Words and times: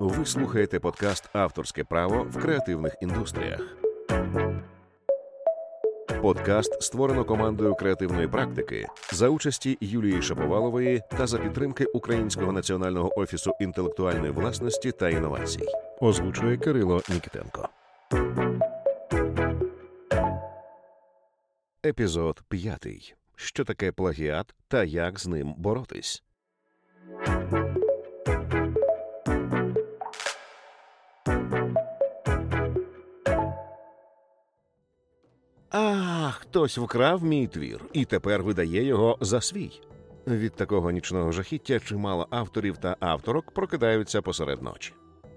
Ви 0.00 0.26
слухаєте 0.26 0.80
подкаст 0.80 1.30
Авторське 1.32 1.84
право 1.84 2.26
в 2.30 2.42
креативних 2.42 2.96
індустріях. 3.00 3.76
Подкаст 6.22 6.82
створено 6.82 7.24
командою 7.24 7.74
креативної 7.74 8.28
практики 8.28 8.86
за 9.12 9.28
участі 9.28 9.78
Юлії 9.80 10.22
Шаповалової 10.22 11.02
та 11.10 11.26
за 11.26 11.38
підтримки 11.38 11.84
Українського 11.84 12.52
національного 12.52 13.20
офісу 13.20 13.52
інтелектуальної 13.60 14.32
власності 14.32 14.92
та 14.92 15.10
інновацій. 15.10 15.66
Озвучує 16.00 16.56
Кирило 16.56 17.02
Нікітенко. 17.08 17.68
Епізод 21.86 22.42
п'ятий. 22.48 23.14
Що 23.36 23.64
таке 23.64 23.92
плагіат 23.92 24.54
та 24.68 24.84
як 24.84 25.20
з 25.20 25.26
ним 25.26 25.54
боротись? 25.58 26.22
А, 35.70 36.30
хтось 36.30 36.78
вкрав 36.78 37.24
мій 37.24 37.46
твір 37.46 37.84
і 37.92 38.04
тепер 38.04 38.42
видає 38.42 38.84
його 38.84 39.18
за 39.20 39.40
свій. 39.40 39.80
Від 40.26 40.54
такого 40.54 40.90
нічного 40.90 41.32
жахіття 41.32 41.80
чимало 41.80 42.26
авторів 42.30 42.76
та 42.76 42.96
авторок 43.00 43.50
прокидаються 43.50 44.22
посеред 44.22 44.62
ночі. 44.62 44.92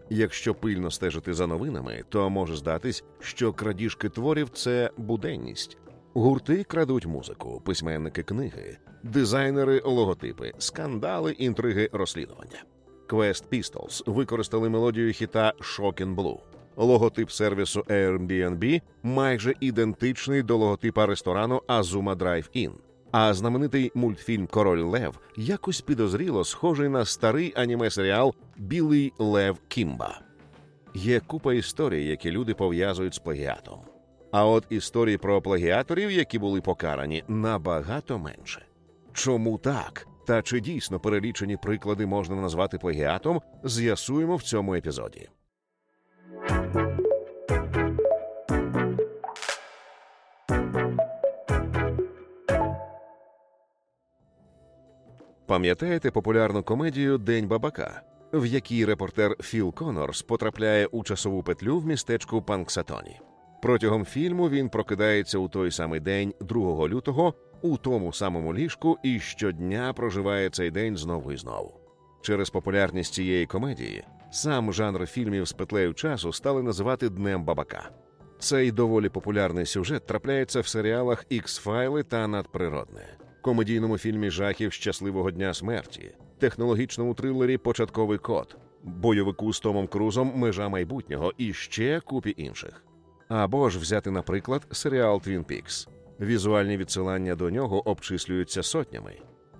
Якщо 0.10 0.55
пильно 0.55 0.91
стежити 0.91 1.34
за 1.34 1.48
новинами, 1.48 2.04
то 2.10 2.30
може 2.30 2.55
здатись, 2.55 3.04
що 3.20 3.54
крадіжки 3.54 4.10
творів 4.10 4.50
це 4.50 4.90
буденність. 4.98 5.77
Гурти 6.14 6.63
крадуть 6.63 7.05
музику, 7.05 7.62
письменники 7.66 8.24
книги, 8.24 8.77
дизайнери, 9.04 9.82
логотипи, 9.86 10.52
скандали, 10.58 11.32
інтриги, 11.32 11.90
розслідування. 11.94 12.63
Quest 13.08 13.44
Pistols 13.52 14.04
використали 14.05 14.70
мелодію 14.70 15.13
хіта 15.13 15.54
«Shocking 15.60 16.16
Blue». 16.16 16.52
Логотип 16.77 17.32
сервісу 17.32 17.82
Airbnb 17.82 18.82
майже 19.04 19.54
ідентичний 19.60 20.43
до 20.43 20.57
логотипа 20.57 21.05
ресторану 21.05 21.62
Azuma 21.68 22.16
Drive-In. 22.16 22.71
А 23.12 23.34
знаменитий 23.34 23.91
мультфільм 23.96 24.48
Король 24.48 24.82
Лев 24.82 25.20
якось 25.38 25.82
підозріло 25.82 26.44
схожий 26.44 26.90
на 26.90 27.05
старий 27.05 27.54
аніме 27.55 27.90
серіал 27.90 28.34
Білий 28.57 29.13
Лев 29.18 29.57
Кімба. 29.68 30.20
Є 30.94 31.20
купа 31.20 31.54
історій, 31.54 32.05
які 32.05 32.32
люди 32.32 32.54
пов'язують 32.54 33.13
з 33.13 33.20
плагіатом. 33.20 33.79
А 34.32 34.46
от 34.46 34.66
історій 34.70 35.18
про 35.18 35.41
плагіаторів, 35.41 36.12
які 36.12 36.40
були 36.40 36.62
покарані, 36.62 37.24
набагато 37.27 38.20
менше. 38.20 38.66
Чому 39.13 39.57
так? 39.57 40.07
Та 40.27 40.41
чи 40.41 40.60
дійсно 40.60 40.99
перелічені 40.99 41.57
приклади 41.57 42.05
можна 42.05 42.35
назвати 42.35 42.77
плагіатом, 42.77 43.41
з'ясуємо 43.63 44.35
в 44.35 44.44
цьому 44.44 44.76
епізоді. 44.76 45.29
Пам'ятаєте 55.54 56.12
популярну 56.12 56.63
комедію 56.63 57.18
День 57.18 57.48
бабака, 57.48 58.01
в 58.34 58.46
якій 58.46 58.85
репортер 58.85 59.35
Філ 59.41 59.73
Конорс 59.73 60.21
потрапляє 60.21 60.85
у 60.85 61.04
часову 61.04 61.43
петлю 61.43 61.79
в 61.79 61.85
містечку 61.85 62.41
Панксатоні. 62.41 63.20
Протягом 63.62 64.06
фільму 64.06 64.50
він 64.50 64.69
прокидається 64.69 65.38
у 65.38 65.47
той 65.47 65.72
самий 65.72 66.00
день, 66.00 66.34
2 66.41 66.88
лютого, 66.88 67.34
у 67.62 67.78
тому 67.78 68.13
самому 68.13 68.53
ліжку 68.53 68.97
і 69.03 69.19
щодня 69.19 69.94
проживає 69.94 70.50
цей 70.50 70.72
день 70.72 70.97
знову 70.97 71.31
і 71.31 71.38
знову. 71.38 71.73
Через 72.22 72.50
популярність 72.50 73.13
цієї 73.13 73.45
комедії 73.45 74.03
сам 74.31 74.73
жанр 74.73 75.06
фільмів 75.06 75.47
з 75.47 75.53
петлею 75.53 75.94
часу 75.94 76.34
стали 76.34 76.63
називати 76.63 77.09
Днем 77.09 77.44
бабака. 77.44 77.90
Цей 78.40 78.72
доволі 78.72 79.09
популярний 79.09 79.66
сюжет 79.66 80.05
трапляється 80.05 80.61
в 80.61 80.67
серіалах 80.67 81.25
Ікс-файли 81.31 82.03
та 82.03 82.28
надприродне, 82.28 83.05
комедійному 83.43 83.97
фільмі 83.97 84.29
жахів 84.29 84.73
щасливого 84.73 85.31
дня 85.31 85.53
смерті, 85.53 86.11
технологічному 86.39 87.13
трилері 87.13 87.57
Початковий 87.57 88.17
код, 88.17 88.57
бойовику 88.83 89.53
з 89.53 89.59
Томом 89.59 89.87
Крузом 89.87 90.31
Межа 90.35 90.69
майбутнього 90.69 91.33
і 91.37 91.53
ще 91.53 91.99
купі 91.99 92.33
інших. 92.37 92.83
Або 93.27 93.69
ж 93.69 93.79
взяти, 93.79 94.11
наприклад, 94.11 94.67
серіал 94.71 95.15
Twin 95.15 95.45
Peaks. 95.45 95.87
Візуальні 96.19 96.77
відсилання 96.77 97.35
до 97.35 97.49
нього 97.49 97.89
обчислюються 97.89 98.63
сотнями. 98.63 99.13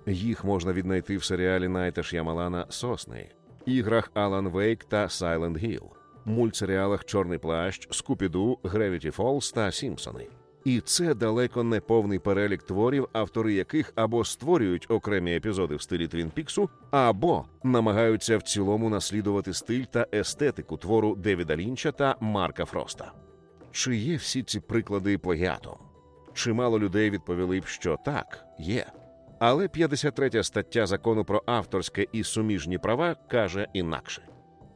Їх 0.06 0.44
можна 0.44 0.72
віднайти 0.72 1.16
в 1.16 1.24
серіалі 1.24 1.68
Найта 1.68 2.02
Ш'ямалана 2.02 2.66
Сосни, 2.68 3.30
іграх 3.66 4.10
Alan 4.14 4.52
Wake 4.52 4.84
та 4.88 5.06
Silent 5.06 5.64
Hill, 5.64 5.82
мультсеріалах 6.24 7.04
Чорний 7.04 7.38
плащ, 7.38 7.88
Скупіду, 7.90 8.58
Gravity 8.62 9.16
Falls 9.16 9.54
та 9.54 9.72
Сімпсони. 9.72 10.26
І 10.64 10.80
це 10.80 11.14
далеко 11.14 11.62
не 11.62 11.80
повний 11.80 12.18
перелік 12.18 12.62
творів, 12.62 13.08
автори 13.12 13.54
яких 13.54 13.92
або 13.94 14.24
створюють 14.24 14.86
окремі 14.88 15.34
епізоди 15.34 15.76
в 15.76 15.82
стилі 15.82 16.08
Твін 16.08 16.30
Піксу, 16.30 16.70
або 16.90 17.44
намагаються 17.62 18.38
в 18.38 18.42
цілому 18.42 18.90
наслідувати 18.90 19.54
стиль 19.54 19.84
та 19.84 20.06
естетику 20.14 20.76
твору 20.76 21.16
Девіда 21.16 21.56
Лінча 21.56 21.92
та 21.92 22.16
Марка 22.20 22.64
Фроста. 22.64 23.12
Чи 23.70 23.96
є 23.96 24.16
всі 24.16 24.42
ці 24.42 24.60
приклади 24.60 25.18
плагіатом? 25.18 25.76
Чимало 26.34 26.78
людей 26.78 27.10
відповіли 27.10 27.60
б, 27.60 27.66
що 27.66 27.98
так, 28.04 28.44
є. 28.58 28.86
Але 29.38 29.68
53 29.68 30.42
стаття 30.42 30.86
закону 30.86 31.24
про 31.24 31.42
авторське 31.46 32.06
і 32.12 32.24
суміжні 32.24 32.78
права 32.78 33.16
каже 33.28 33.68
інакше: 33.72 34.22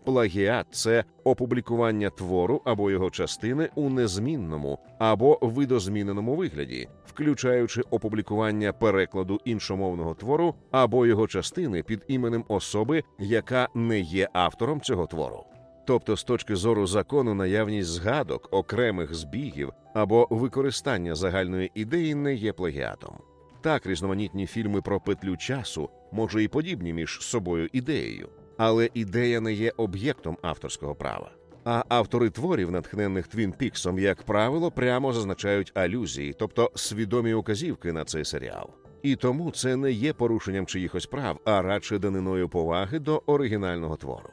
плагіат 0.09 0.67
це 0.71 1.05
опублікування 1.25 2.11
твору 2.11 2.63
або 2.65 2.91
його 2.91 3.11
частини 3.11 3.69
у 3.75 3.91
незмінному 3.91 4.79
або 4.99 5.39
видозміненому 5.43 6.37
вигляді, 6.37 6.89
включаючи 7.07 7.83
опублікування 7.91 8.73
перекладу 8.73 9.41
іншомовного 9.45 10.15
твору 10.15 10.55
або 10.71 11.07
його 11.07 11.27
частини 11.27 11.83
під 11.83 12.05
іменем 12.09 12.45
особи, 12.49 13.05
яка 13.19 13.69
не 13.75 14.01
є 14.01 14.29
автором 14.33 14.81
цього 14.81 15.07
твору. 15.07 15.45
Тобто, 15.87 16.17
з 16.17 16.25
точки 16.25 16.57
зору 16.57 16.87
закону, 16.87 17.35
наявність 17.35 17.89
згадок, 17.89 18.49
окремих 18.51 19.15
збігів 19.15 19.73
або 19.95 20.29
використання 20.31 21.15
загальної 21.15 21.71
ідеї 21.75 22.15
не 22.15 22.35
є 22.35 22.53
плагіатом. 22.53 23.19
Так, 23.61 23.87
різноманітні 23.87 24.47
фільми 24.47 24.83
про 24.83 25.01
петлю 25.01 25.37
часу 25.37 25.91
може 26.13 26.43
і 26.43 26.49
подібні 26.49 26.93
між 26.93 27.21
собою 27.21 27.69
ідеєю, 27.73 28.29
але 28.59 28.91
ідея 28.95 29.41
не 29.41 29.53
є 29.53 29.73
об'єктом 29.77 30.39
авторського 30.43 30.95
права. 30.95 31.31
А 31.65 31.85
автори 31.89 32.31
творів, 32.31 32.71
натхнених 32.71 33.29
Твін 33.29 33.53
Піксом, 33.53 33.99
як 33.99 34.23
правило, 34.23 34.71
прямо 34.71 35.13
зазначають 35.13 35.73
алюзії, 35.75 36.35
тобто 36.39 36.71
свідомі 36.75 37.35
указівки 37.35 37.93
на 37.93 38.05
цей 38.05 38.25
серіал. 38.25 38.71
І 39.03 39.17
тому 39.17 39.51
це 39.51 39.77
не 39.77 39.93
є 39.93 40.13
порушенням 40.13 40.67
чиїхось 40.67 41.07
прав, 41.07 41.41
а 41.45 41.63
радше 41.63 41.99
даниною 41.99 42.49
поваги 42.49 42.99
до 42.99 43.23
оригінального 43.27 43.97
твору. 43.97 44.31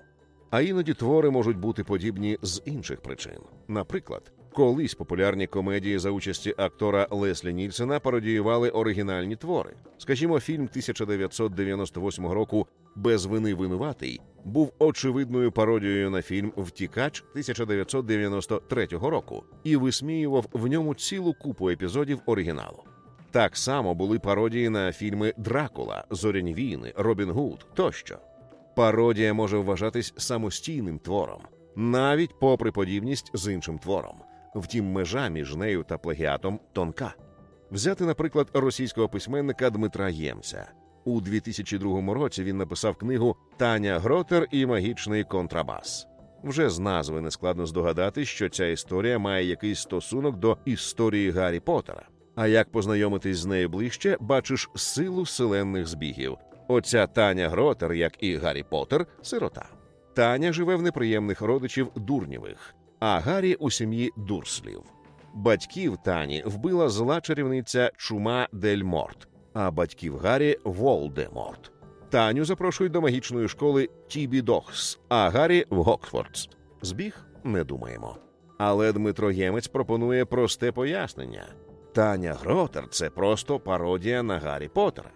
А 0.51 0.61
іноді 0.61 0.93
твори 0.93 1.29
можуть 1.29 1.57
бути 1.57 1.83
подібні 1.83 2.37
з 2.41 2.61
інших 2.65 3.01
причин. 3.01 3.39
Наприклад, 3.67 4.31
колись 4.55 4.95
популярні 4.95 5.47
комедії 5.47 5.99
за 5.99 6.09
участі 6.09 6.53
актора 6.57 7.07
Леслі 7.11 7.53
Нільсена 7.53 7.99
пародіювали 7.99 8.69
оригінальні 8.69 9.35
твори. 9.35 9.73
Скажімо, 9.97 10.39
фільм 10.39 10.63
1998 10.63 12.27
року 12.27 12.67
Без 12.95 13.25
вини 13.25 13.53
винуватий 13.53 14.21
був 14.45 14.73
очевидною 14.79 15.51
пародією 15.51 16.09
на 16.09 16.21
фільм 16.21 16.51
Втікач 16.57 17.23
1993 17.31 18.85
року 18.85 19.43
і 19.63 19.75
висміював 19.75 20.45
в 20.53 20.67
ньому 20.67 20.95
цілу 20.95 21.33
купу 21.33 21.69
епізодів 21.69 22.21
оригіналу. 22.25 22.83
Так 23.31 23.57
само 23.57 23.95
були 23.95 24.19
пародії 24.19 24.69
на 24.69 24.91
фільми 24.91 25.33
Дракула, 25.37 26.05
Зоряні 26.09 26.53
війни, 26.53 26.93
Робін 26.95 27.31
Гуд 27.31 27.65
тощо. 27.73 28.17
Пародія 28.75 29.33
може 29.33 29.57
вважатись 29.57 30.13
самостійним 30.17 30.99
твором, 30.99 31.41
навіть 31.75 32.39
попри 32.39 32.71
подібність 32.71 33.31
з 33.33 33.53
іншим 33.53 33.79
твором. 33.79 34.15
Втім, 34.55 34.91
межа 34.91 35.27
між 35.27 35.55
нею 35.55 35.83
та 35.83 35.97
плагіатом 35.97 36.59
тонка. 36.73 37.13
Взяти, 37.71 38.05
наприклад, 38.05 38.47
російського 38.53 39.09
письменника 39.09 39.69
Дмитра 39.69 40.09
Ємця. 40.09 40.71
У 41.05 41.21
2002 41.21 42.13
році 42.13 42.43
він 42.43 42.57
написав 42.57 42.95
книгу 42.95 43.35
Таня 43.57 43.99
Гротер 43.99 44.47
і 44.51 44.65
магічний 44.65 45.23
контрабас. 45.23 46.07
Вже 46.43 46.69
з 46.69 46.79
назви 46.79 47.21
нескладно 47.21 47.65
здогадати, 47.65 48.25
що 48.25 48.49
ця 48.49 48.65
історія 48.65 49.19
має 49.19 49.45
якийсь 49.45 49.79
стосунок 49.79 50.37
до 50.37 50.57
історії 50.65 51.31
Гаррі 51.31 51.59
Поттера. 51.59 52.07
А 52.35 52.47
як 52.47 52.71
познайомитись 52.71 53.37
з 53.37 53.45
нею 53.45 53.69
ближче, 53.69 54.17
бачиш 54.19 54.69
силу 54.75 55.25
селенних 55.25 55.87
збігів. 55.87 56.37
Оця 56.67 57.07
Таня 57.07 57.49
Гротер, 57.49 57.93
як 57.93 58.23
і 58.23 58.35
Гаррі 58.35 58.63
Поттер, 58.63 59.05
сирота. 59.21 59.65
Таня 60.13 60.53
живе 60.53 60.75
в 60.75 60.81
неприємних 60.81 61.41
родичів 61.41 61.91
дурнєвих, 61.95 62.75
а 63.07 63.19
Гаррі 63.19 63.55
у 63.55 63.71
сім'ї 63.71 64.13
дурслів. 64.15 64.81
Батьків 65.33 65.97
Тані 66.05 66.43
вбила 66.45 66.89
зла 66.89 67.21
чарівниця 67.21 67.91
Чума 67.97 68.47
Дель 68.51 68.83
Морт, 68.83 69.27
а 69.53 69.71
батьків 69.71 70.17
Гаррі 70.17 70.57
Волдеморт. 70.63 71.71
Таню 72.09 72.45
запрошують 72.45 72.93
до 72.93 73.01
магічної 73.01 73.47
школи 73.47 73.89
Тібі 74.07 74.41
Дохс, 74.41 74.99
а 75.09 75.29
Гаррі 75.29 75.65
в 75.69 75.83
Гокфордс. 75.83 76.49
Збіг 76.81 77.25
не 77.43 77.63
думаємо. 77.63 78.17
Але 78.57 78.93
Дмитро 78.93 79.31
Ємець 79.31 79.67
пропонує 79.67 80.25
просте 80.25 80.71
пояснення: 80.71 81.45
Таня 81.93 82.33
Гротер 82.33 82.87
це 82.89 83.09
просто 83.09 83.59
пародія 83.59 84.23
на 84.23 84.39
Гаррі 84.39 84.67
Поттера. 84.67 85.11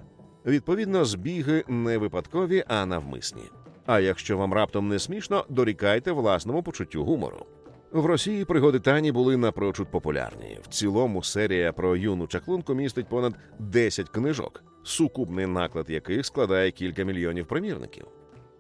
Відповідно, 0.46 1.06
збіги 1.06 1.64
не 1.68 1.98
випадкові, 1.98 2.64
а 2.68 2.86
навмисні. 2.86 3.44
А 3.86 4.00
якщо 4.00 4.38
вам 4.38 4.54
раптом 4.54 4.88
не 4.88 5.00
смішно, 5.00 5.46
дорікайте 5.50 6.12
власному 6.12 6.64
почуттю 6.64 7.04
гумору. 7.04 7.46
В 7.92 8.06
Росії 8.06 8.46
пригоди 8.46 8.80
Тані 8.80 9.12
були 9.12 9.38
напрочуд 9.38 9.88
популярні. 9.92 10.60
В 10.62 10.68
цілому 10.68 11.24
серія 11.24 11.74
про 11.74 11.96
юну 11.96 12.28
чаклунку 12.28 12.74
містить 12.74 13.08
понад 13.08 13.34
10 13.60 14.10
книжок, 14.10 14.64
сукупний 14.84 15.46
наклад 15.46 15.90
яких 15.90 16.26
складає 16.26 16.72
кілька 16.72 17.04
мільйонів 17.04 17.46
примірників. 17.46 18.06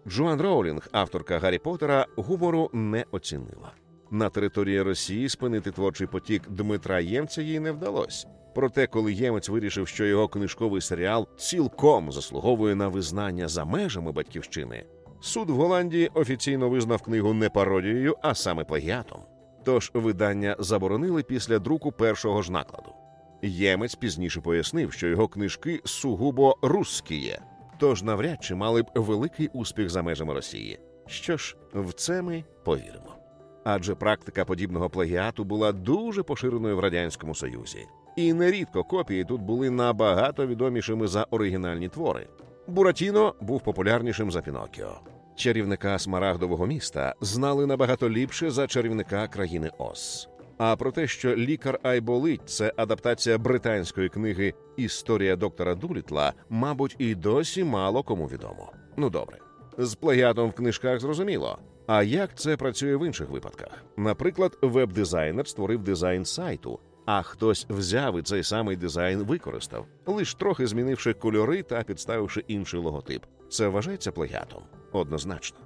Джоан 0.07 0.41
Роулінг, 0.41 0.87
авторка 0.91 1.39
Гаррі 1.39 1.57
Поттера, 1.57 2.05
гумору 2.15 2.69
не 2.73 3.05
оцінила. 3.11 3.71
На 4.11 4.29
території 4.29 4.81
Росії 4.81 5.29
спинити 5.29 5.71
творчий 5.71 6.07
потік 6.07 6.43
Дмитра 6.49 6.99
Ємця 6.99 7.41
їй 7.41 7.59
не 7.59 7.71
вдалося. 7.71 8.27
Проте, 8.55 8.87
коли 8.87 9.13
Ємець 9.13 9.49
вирішив, 9.49 9.87
що 9.87 10.05
його 10.05 10.27
книжковий 10.27 10.81
серіал 10.81 11.27
цілком 11.37 12.11
заслуговує 12.11 12.75
на 12.75 12.87
визнання 12.87 13.47
за 13.47 13.65
межами 13.65 14.11
батьківщини, 14.11 14.85
суд 15.21 15.49
в 15.49 15.55
Голландії 15.55 16.11
офіційно 16.13 16.69
визнав 16.69 17.01
книгу 17.01 17.33
не 17.33 17.49
пародією, 17.49 18.15
а 18.21 18.35
саме 18.35 18.63
плагіатом. 18.63 19.21
Тож 19.63 19.91
видання 19.93 20.55
заборонили 20.59 21.23
після 21.23 21.59
друку 21.59 21.91
першого 21.91 22.41
ж 22.41 22.51
накладу. 22.51 22.93
Ємець 23.41 23.95
пізніше 23.95 24.41
пояснив, 24.41 24.93
що 24.93 25.07
його 25.07 25.27
книжки 25.27 25.81
сугубо 25.85 26.55
русськіє, 26.61 27.41
тож 27.79 28.03
навряд 28.03 28.43
чи 28.43 28.55
мали 28.55 28.81
б 28.81 28.85
великий 28.95 29.49
успіх 29.53 29.89
за 29.89 30.03
межами 30.03 30.33
Росії. 30.33 30.79
Що 31.07 31.37
ж, 31.37 31.57
в 31.73 31.93
це 31.93 32.21
ми 32.21 32.43
повіримо. 32.63 33.15
Адже 33.63 33.95
практика 33.95 34.45
подібного 34.45 34.89
плагіату 34.89 35.43
була 35.43 35.71
дуже 35.71 36.23
поширеною 36.23 36.77
в 36.77 36.79
радянському 36.79 37.35
союзі, 37.35 37.87
і 38.15 38.33
нерідко 38.33 38.83
копії 38.83 39.23
тут 39.25 39.41
були 39.41 39.69
набагато 39.69 40.47
відомішими 40.47 41.07
за 41.07 41.23
оригінальні 41.23 41.89
твори. 41.89 42.27
Буратіно 42.69 43.35
був 43.41 43.61
популярнішим 43.61 44.31
за 44.31 44.41
Пінокіо. 44.41 44.99
Чарівника 45.35 45.99
смарагдового 45.99 46.67
міста 46.67 47.15
знали 47.21 47.65
набагато 47.65 48.09
ліпше 48.09 48.51
за 48.51 48.67
чарівника 48.67 49.27
країни 49.27 49.71
Ос. 49.77 50.29
А 50.57 50.75
про 50.75 50.91
те, 50.91 51.07
що 51.07 51.35
лікар 51.35 51.79
Айболить 51.83 52.49
це 52.49 52.73
адаптація 52.77 53.37
британської 53.37 54.09
книги 54.09 54.53
Історія 54.77 55.35
доктора 55.35 55.75
Дулітла, 55.75 56.33
мабуть, 56.49 56.95
і 56.99 57.15
досі 57.15 57.63
мало 57.63 58.03
кому 58.03 58.25
відомо. 58.25 58.71
Ну 58.97 59.09
добре, 59.09 59.37
з 59.77 59.95
плагіатом 59.95 60.49
в 60.49 60.53
книжках 60.53 60.99
зрозуміло. 60.99 61.57
А 61.87 62.03
як 62.03 62.39
це 62.39 62.57
працює 62.57 62.95
в 62.95 63.05
інших 63.05 63.29
випадках? 63.29 63.83
Наприклад, 63.97 64.57
веб-дизайнер 64.61 65.47
створив 65.47 65.83
дизайн 65.83 66.25
сайту, 66.25 66.79
а 67.11 67.21
хтось 67.21 67.65
взяв 67.69 68.19
і 68.19 68.21
цей 68.21 68.43
самий 68.43 68.75
дизайн 68.75 69.23
використав, 69.23 69.85
лише 70.05 70.37
трохи 70.37 70.67
змінивши 70.67 71.13
кольори 71.13 71.63
та 71.63 71.83
підставивши 71.83 72.43
інший 72.47 72.79
логотип. 72.79 73.23
Це 73.49 73.67
вважається 73.67 74.11
плагіатом 74.11 74.63
однозначно. 74.91 75.57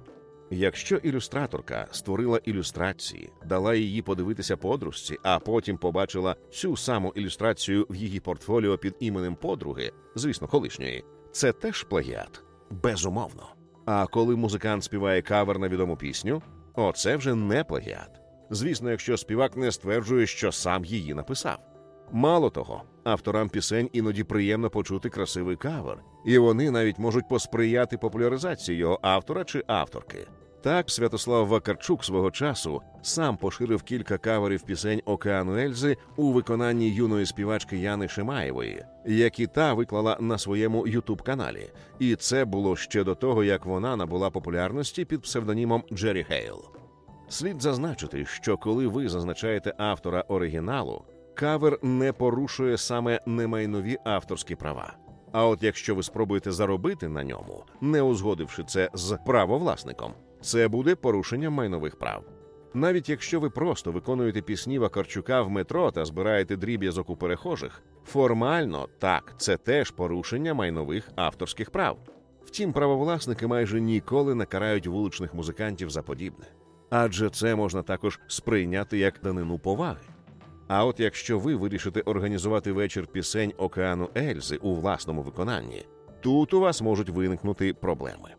Якщо 0.50 0.96
ілюстраторка 0.96 1.88
створила 1.90 2.40
ілюстрації, 2.44 3.32
дала 3.46 3.74
її 3.74 4.02
подивитися 4.02 4.56
подружці, 4.56 5.18
а 5.22 5.38
потім 5.38 5.78
побачила 5.78 6.36
цю 6.50 6.76
саму 6.76 7.12
ілюстрацію 7.16 7.86
в 7.90 7.94
її 7.94 8.20
портфоліо 8.20 8.78
під 8.78 8.94
іменем 9.00 9.36
подруги, 9.36 9.92
звісно, 10.14 10.48
колишньої, 10.48 11.04
це 11.32 11.52
теж 11.52 11.82
плагіат, 11.82 12.42
безумовно. 12.70 13.46
А 13.86 14.06
коли 14.06 14.36
музикант 14.36 14.84
співає 14.84 15.22
кавер 15.22 15.58
на 15.58 15.68
відому 15.68 15.96
пісню, 15.96 16.42
оце 16.74 17.16
вже 17.16 17.34
не 17.34 17.64
плагіат. 17.64 18.23
Звісно, 18.50 18.90
якщо 18.90 19.16
співак 19.16 19.56
не 19.56 19.72
стверджує, 19.72 20.26
що 20.26 20.52
сам 20.52 20.84
її 20.84 21.14
написав. 21.14 21.58
Мало 22.12 22.50
того, 22.50 22.82
авторам 23.04 23.48
пісень 23.48 23.90
іноді 23.92 24.24
приємно 24.24 24.70
почути 24.70 25.08
красивий 25.08 25.56
кавер, 25.56 25.98
і 26.26 26.38
вони 26.38 26.70
навіть 26.70 26.98
можуть 26.98 27.28
посприяти 27.28 27.98
популяризації 27.98 28.78
його 28.78 28.98
автора 29.02 29.44
чи 29.44 29.64
авторки. 29.66 30.26
Так, 30.64 30.90
Святослав 30.90 31.46
Вакарчук 31.46 32.04
свого 32.04 32.30
часу 32.30 32.82
сам 33.02 33.36
поширив 33.36 33.82
кілька 33.82 34.18
каверів 34.18 34.62
пісень 34.62 35.02
Океану 35.04 35.58
Ельзи 35.58 35.96
у 36.16 36.32
виконанні 36.32 36.90
юної 36.90 37.26
співачки 37.26 37.76
Яни 37.76 38.08
Шимаєвої, 38.08 38.84
які 39.06 39.46
та 39.46 39.74
виклала 39.74 40.16
на 40.20 40.38
своєму 40.38 40.86
ютуб-каналі. 40.86 41.70
І 41.98 42.16
це 42.16 42.44
було 42.44 42.76
ще 42.76 43.04
до 43.04 43.14
того, 43.14 43.44
як 43.44 43.66
вона 43.66 43.96
набула 43.96 44.30
популярності 44.30 45.04
під 45.04 45.22
псевдонімом 45.22 45.84
Джері 45.92 46.24
Хейл. 46.24 46.64
Слід 47.28 47.62
зазначити, 47.62 48.24
що 48.26 48.56
коли 48.56 48.86
ви 48.86 49.08
зазначаєте 49.08 49.74
автора 49.78 50.24
оригіналу, 50.28 51.04
кавер 51.34 51.78
не 51.82 52.12
порушує 52.12 52.78
саме 52.78 53.20
немайнові 53.26 53.98
авторські 54.04 54.54
права. 54.54 54.96
А 55.32 55.46
от 55.46 55.62
якщо 55.62 55.94
ви 55.94 56.02
спробуєте 56.02 56.52
заробити 56.52 57.08
на 57.08 57.24
ньому, 57.24 57.64
не 57.80 58.02
узгодивши 58.02 58.64
це 58.64 58.90
з 58.94 59.18
правовласником, 59.26 60.12
це 60.40 60.68
буде 60.68 60.94
порушенням 60.94 61.52
майнових 61.52 61.98
прав. 61.98 62.24
Навіть 62.74 63.08
якщо 63.08 63.40
ви 63.40 63.50
просто 63.50 63.92
виконуєте 63.92 64.42
пісні 64.42 64.78
Вакарчука 64.78 65.42
в 65.42 65.50
метро 65.50 65.90
та 65.90 66.04
збираєте 66.04 66.56
дріб'язок 66.56 67.10
у 67.10 67.16
перехожих, 67.16 67.82
формально 68.04 68.88
так, 68.98 69.34
це 69.38 69.56
теж 69.56 69.90
порушення 69.90 70.54
майнових 70.54 71.10
авторських 71.16 71.70
прав. 71.70 71.98
Втім, 72.44 72.72
правовласники 72.72 73.46
майже 73.46 73.80
ніколи 73.80 74.34
не 74.34 74.44
карають 74.44 74.86
вуличних 74.86 75.34
музикантів 75.34 75.90
за 75.90 76.02
подібне, 76.02 76.46
адже 76.96 77.30
це 77.30 77.54
можна 77.54 77.82
також 77.82 78.20
сприйняти 78.26 78.98
як 78.98 79.20
данину 79.22 79.58
поваги. 79.58 80.04
А 80.68 80.84
от 80.84 81.00
якщо 81.00 81.38
ви 81.38 81.54
вирішите 81.54 82.00
організувати 82.00 82.72
вечір 82.72 83.06
пісень 83.06 83.52
Океану 83.56 84.08
Ельзи 84.16 84.56
у 84.56 84.74
власному 84.74 85.22
виконанні, 85.22 85.86
тут 86.20 86.54
у 86.54 86.60
вас 86.60 86.82
можуть 86.82 87.08
виникнути 87.08 87.74
проблеми. 87.74 88.34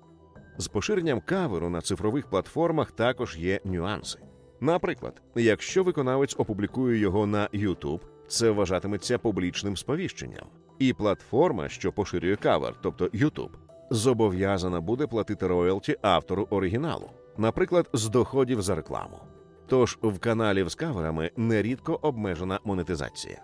З 0.57 0.68
поширенням 0.68 1.22
каверу 1.22 1.69
на 1.69 1.81
цифрових 1.81 2.30
платформах 2.30 2.92
також 2.92 3.38
є 3.38 3.60
нюанси. 3.63 4.19
Наприклад, 4.60 5.22
якщо 5.36 5.84
виконавець 5.84 6.36
опублікує 6.38 6.98
його 6.98 7.28
на 7.28 7.48
YouTube, 7.48 8.01
це 8.28 8.51
вважатиметься 8.51 9.18
публічним 9.18 9.78
сповіщенням, 9.78 10.46
і 10.80 10.94
платформа, 10.94 11.69
що 11.69 11.92
поширює 11.92 12.36
кавер, 12.36 12.75
тобто 12.81 13.06
YouTube, 13.06 13.51
зобов'язана 13.90 14.81
буде 14.81 15.08
платити 15.08 15.48
роялті 15.48 15.98
автору 16.01 16.48
оригіналу, 16.50 17.10
наприклад, 17.38 17.89
з 17.94 18.10
доходів 18.10 18.62
за 18.62 18.75
рекламу. 18.75 19.18
Тож 19.68 20.00
в 20.01 20.20
каналів 20.20 20.70
з 20.70 20.75
каверами 20.75 21.32
нерідко 21.38 22.00
обмежена 22.01 22.60
монетизація. 22.63 23.42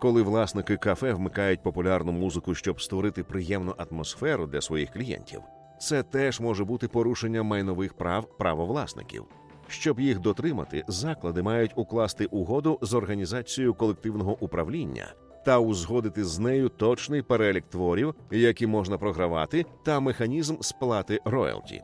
Коли 0.00 0.22
власники 0.22 0.76
кафе 0.76 1.12
вмикають 1.12 1.62
популярну 1.62 2.12
музику, 2.12 2.54
щоб 2.54 2.82
створити 2.82 3.22
приємну 3.22 3.74
атмосферу 3.78 4.46
для 4.46 4.60
своїх 4.60 4.90
клієнтів, 4.90 5.40
це 5.80 6.02
теж 6.02 6.40
може 6.40 6.64
бути 6.64 6.88
порушенням 6.88 7.46
майнових 7.46 7.94
прав 7.94 8.38
правовласників. 8.38 9.24
Щоб 9.68 10.00
їх 10.00 10.18
дотримати, 10.18 10.84
заклади 10.88 11.42
мають 11.42 11.72
укласти 11.76 12.26
угоду 12.26 12.78
з 12.82 12.94
організацією 12.94 13.74
колективного 13.74 14.36
управління 14.40 15.14
та 15.44 15.58
узгодити 15.58 16.24
з 16.24 16.38
нею 16.38 16.68
точний 16.68 17.22
перелік 17.22 17.64
творів, 17.68 18.14
які 18.30 18.66
можна 18.66 18.98
програвати, 18.98 19.66
та 19.84 20.00
механізм 20.00 20.56
сплати 20.60 21.20
роялті. 21.24 21.82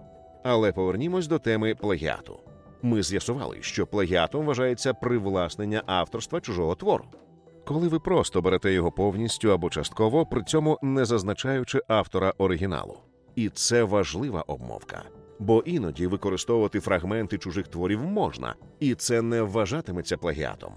Але 0.49 0.73
повернімось 0.73 1.26
до 1.26 1.38
теми 1.38 1.75
плагіату. 1.75 2.41
Ми 2.83 3.03
з'ясували, 3.03 3.59
що 3.61 3.87
плагіатом 3.87 4.47
вважається 4.47 4.95
привласнення 4.95 5.83
авторства 5.87 6.41
чужого 6.41 6.75
твору. 6.75 7.05
Коли 7.65 7.88
ви 7.88 7.99
просто 8.00 8.43
берете 8.43 8.73
його 8.73 8.93
повністю 8.93 9.53
або 9.53 9.71
частково, 9.71 10.26
при 10.26 10.43
цьому 10.43 10.79
не 10.83 11.05
зазначаючи 11.05 11.81
автора 11.88 12.33
оригіналу. 12.38 12.99
І 13.35 13.49
це 13.49 13.83
важлива 13.83 14.43
обмовка, 14.43 15.03
бо 15.38 15.62
іноді 15.67 16.07
використовувати 16.07 16.81
фрагменти 16.81 17.38
чужих 17.38 17.69
творів 17.69 18.03
можна, 18.03 18.55
і 18.81 18.95
це 18.95 19.23
не 19.23 19.43
вважатиметься 19.43 20.17
плагіатом. 20.17 20.73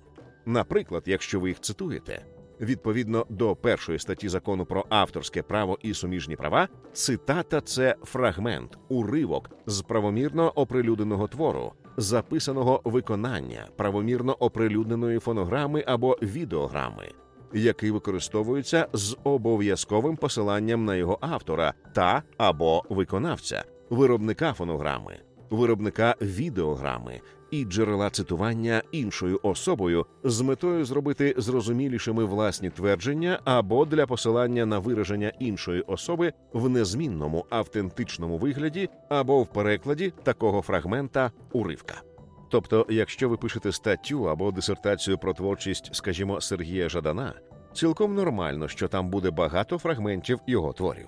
Наприклад, 0.46 1.04
якщо 1.06 1.40
ви 1.40 1.50
їх 1.50 1.60
цитуєте, 1.60 2.26
відповідно 2.62 3.26
до 3.30 3.56
першої 3.56 4.00
статті 4.00 4.30
закону 4.30 4.66
про 4.66 4.86
авторське 4.90 5.44
право 5.44 5.78
і 5.82 5.94
суміжні 5.94 6.36
права, 6.36 6.68
цитата 6.94 7.62
це 7.62 7.96
фрагмент, 8.04 8.78
уривок 8.90 9.50
з 9.66 9.82
правомірно 9.82 10.52
оприлюдненого 10.56 11.28
твору, 11.28 11.74
записаного 11.98 12.82
виконання 12.84 13.68
правомірно 13.76 14.34
оприлюдненої 14.34 15.20
фонограми 15.20 15.84
або 15.88 16.18
відеограми, 16.22 17.12
який 17.54 17.92
використовується 17.92 18.88
з 18.94 19.18
обов'язковим 19.24 20.16
посиланням 20.16 20.86
на 20.86 20.96
його 20.96 21.18
автора 21.22 21.74
та 21.96 22.24
або 22.38 22.84
виконавця, 22.90 23.64
виробника 23.90 24.54
фонограми, 24.54 25.20
виробника 25.50 26.16
відеограми 26.22 27.22
і 27.52 27.66
джерела 27.66 28.10
цитування 28.10 28.82
іншою 28.92 29.40
особою 29.44 30.06
з 30.24 30.42
метою 30.42 30.86
зробити 30.86 31.34
зрозумілішими 31.38 32.26
власні 32.26 32.70
твердження 32.70 33.40
або 33.46 33.86
для 33.86 34.06
посилання 34.06 34.66
на 34.66 34.80
вираження 34.80 35.32
іншої 35.40 35.82
особи 35.82 36.34
в 36.54 36.70
незмінному 36.70 37.46
автентичному 37.50 38.38
вигляді 38.38 38.90
або 39.10 39.44
в 39.44 39.48
перекладі 39.48 40.14
такого 40.24 40.62
фрагмента 40.62 41.32
уривка. 41.52 42.02
Тобто, 42.50 42.86
якщо 42.90 43.30
ви 43.30 43.38
пишете 43.38 43.72
статтю 43.72 44.30
або 44.30 44.52
дисертацію 44.52 45.18
про 45.18 45.34
творчість, 45.34 45.96
скажімо, 45.96 46.42
Сергія 46.42 46.90
Жадана, 46.90 47.34
цілком 47.74 48.16
нормально, 48.16 48.68
що 48.68 48.88
там 48.88 49.10
буде 49.10 49.32
багато 49.32 49.78
фрагментів 49.78 50.40
його 50.48 50.74
творів. 50.74 51.08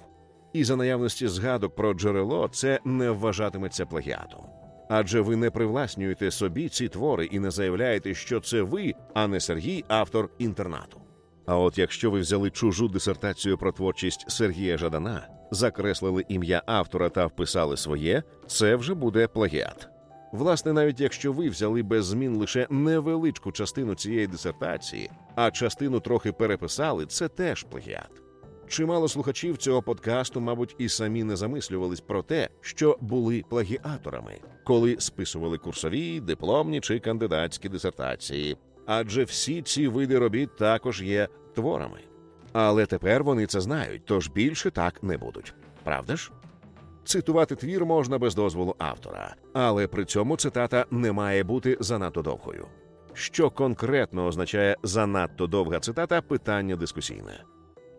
І 0.54 0.64
за 0.64 0.76
наявності 0.76 1.28
згадок 1.28 1.76
про 1.76 1.94
джерело 1.94 2.48
це 2.48 2.80
не 2.86 3.12
вважатиметься 3.12 3.86
плагіатом. 3.86 4.61
Адже 4.94 5.22
ви 5.22 5.36
не 5.36 5.50
привласнюєте 5.50 6.32
собі 6.32 6.70
ці 6.70 6.88
твори 6.88 7.26
і 7.26 7.40
не 7.40 7.52
заявляєте, 7.52 8.14
що 8.14 8.40
це 8.40 8.62
ви, 8.62 8.94
а 9.14 9.28
не 9.28 9.40
Сергій, 9.40 9.86
автор 9.88 10.30
інтернату. 10.38 11.02
А 11.46 11.58
от 11.58 11.78
якщо 11.78 12.12
ви 12.12 12.20
взяли 12.20 12.50
чужу 12.50 12.88
дисертацію 12.88 13.58
про 13.58 13.72
творчість 13.72 14.26
Сергія 14.32 14.78
Жадана, 14.78 15.28
закреслили 15.52 16.26
ім'я 16.28 16.64
автора 16.66 17.10
та 17.10 17.26
вписали 17.26 17.78
своє, 17.78 18.24
це 18.48 18.76
вже 18.76 18.94
буде 18.94 19.28
плагіат. 19.28 19.88
Власне, 20.32 20.74
навіть 20.74 21.00
якщо 21.00 21.34
ви 21.34 21.50
взяли 21.50 21.84
без 21.84 22.06
змін 22.06 22.36
лише 22.36 22.68
невеличку 22.70 23.52
частину 23.52 23.96
цієї 23.96 24.28
дисертації, 24.28 25.10
а 25.36 25.52
частину 25.52 26.00
трохи 26.00 26.32
переписали, 26.32 27.06
це 27.06 27.28
теж 27.28 27.64
плагіат. 27.64 28.31
Чимало 28.72 29.08
слухачів 29.08 29.58
цього 29.58 29.82
подкасту, 29.82 30.42
мабуть, 30.42 30.76
і 30.78 30.90
самі 30.90 31.24
не 31.24 31.36
замислювались 31.36 32.00
про 32.02 32.24
те, 32.24 32.50
що 32.62 32.98
були 33.02 33.44
плагіаторами, 33.50 34.40
коли 34.64 34.96
списували 35.00 35.58
курсові, 35.58 36.20
дипломні 36.20 36.82
чи 36.82 37.00
кандидатські 37.00 37.70
дисертації, 37.70 38.58
адже 38.86 39.24
всі 39.24 39.62
ці 39.62 39.88
види 39.88 40.20
робіт 40.20 40.56
також 40.56 41.02
є 41.02 41.28
творами. 41.56 42.00
Але 42.54 42.86
тепер 42.86 43.24
вони 43.24 43.46
це 43.46 43.62
знають, 43.62 44.02
тож 44.06 44.30
більше 44.30 44.72
так 44.72 45.04
не 45.04 45.18
будуть. 45.18 45.54
Правда 45.84 46.16
ж? 46.16 46.32
Цитувати 47.04 47.56
твір 47.56 47.86
можна 47.86 48.18
без 48.18 48.36
дозволу 48.36 48.76
автора, 48.78 49.36
але 49.54 49.88
при 49.88 50.06
цьому 50.06 50.38
цитата 50.38 50.86
не 50.92 51.12
має 51.12 51.44
бути 51.44 51.78
занадто 51.80 52.22
довгою. 52.22 52.68
Що 53.14 53.50
конкретно 53.50 54.26
означає 54.26 54.78
занадто 54.84 55.48
довга 55.48 55.80
цитата 55.80 56.22
питання 56.22 56.76
дискусійне. 56.76 57.44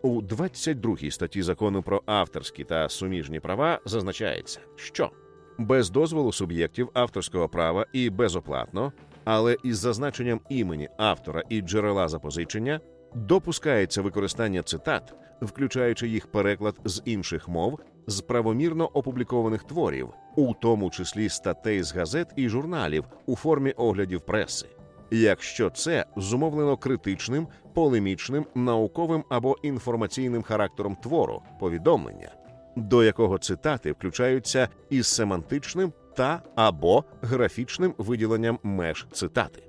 У 0.05 0.21
22 0.21 0.97
статті 1.11 1.41
закону 1.41 1.81
про 1.83 2.01
авторські 2.05 2.63
та 2.63 2.89
суміжні 2.89 3.39
права 3.39 3.79
зазначається, 3.85 4.59
що 4.75 5.11
без 5.57 5.89
дозволу 5.89 6.31
суб'єктів 6.31 6.89
авторського 6.93 7.49
права 7.49 7.85
і 7.93 8.09
безоплатно, 8.09 8.93
але 9.23 9.57
із 9.63 9.77
зазначенням 9.77 10.39
імені 10.49 10.89
автора 10.97 11.43
і 11.49 11.61
джерела 11.61 12.07
запозичення 12.07 12.79
допускається 13.15 14.01
використання 14.01 14.63
цитат, 14.63 15.13
включаючи 15.41 16.07
їх 16.07 16.27
переклад 16.27 16.75
з 16.85 17.01
інших 17.05 17.47
мов 17.47 17.79
з 18.07 18.21
правомірно 18.21 18.85
опублікованих 18.85 19.63
творів, 19.63 20.09
у 20.35 20.53
тому 20.53 20.89
числі 20.89 21.29
статей 21.29 21.83
з 21.83 21.95
газет 21.95 22.33
і 22.35 22.49
журналів 22.49 23.05
у 23.25 23.35
формі 23.35 23.71
оглядів 23.71 24.21
преси, 24.21 24.67
якщо 25.13 25.69
це 25.69 26.05
зумовлено 26.15 26.77
критичним, 26.77 27.47
полемічним, 27.73 28.45
науковим 28.55 29.23
або 29.29 29.57
інформаційним 29.63 30.41
характером 30.43 30.95
твору, 30.95 31.41
повідомлення, 31.59 32.31
до 32.75 33.03
якого 33.03 33.37
цитати 33.37 33.91
включаються 33.91 34.67
із 34.89 35.07
семантичним 35.07 35.93
та 36.15 36.41
або 36.55 37.03
графічним 37.21 37.93
виділенням 37.97 38.59
меж 38.63 39.07
цитати. 39.11 39.63